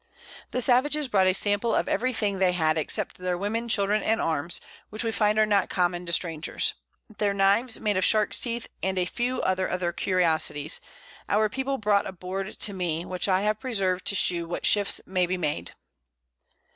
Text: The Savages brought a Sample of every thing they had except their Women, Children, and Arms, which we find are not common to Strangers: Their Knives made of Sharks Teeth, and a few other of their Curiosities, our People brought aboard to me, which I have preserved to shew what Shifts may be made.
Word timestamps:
The 0.49 0.61
Savages 0.61 1.07
brought 1.07 1.27
a 1.27 1.33
Sample 1.35 1.75
of 1.75 1.87
every 1.87 2.11
thing 2.11 2.39
they 2.39 2.53
had 2.53 2.75
except 2.75 3.19
their 3.19 3.37
Women, 3.37 3.69
Children, 3.69 4.01
and 4.01 4.19
Arms, 4.19 4.59
which 4.89 5.03
we 5.03 5.11
find 5.11 5.37
are 5.37 5.45
not 5.45 5.69
common 5.69 6.07
to 6.07 6.11
Strangers: 6.11 6.73
Their 7.19 7.35
Knives 7.35 7.79
made 7.79 7.97
of 7.97 8.03
Sharks 8.03 8.39
Teeth, 8.39 8.65
and 8.81 8.97
a 8.97 9.05
few 9.05 9.43
other 9.43 9.67
of 9.67 9.79
their 9.79 9.93
Curiosities, 9.93 10.81
our 11.29 11.49
People 11.49 11.77
brought 11.77 12.07
aboard 12.07 12.57
to 12.61 12.73
me, 12.73 13.05
which 13.05 13.27
I 13.27 13.41
have 13.41 13.59
preserved 13.59 14.05
to 14.07 14.15
shew 14.15 14.47
what 14.47 14.65
Shifts 14.65 15.01
may 15.05 15.27
be 15.27 15.37
made. 15.37 15.73